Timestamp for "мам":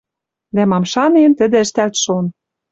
0.71-0.83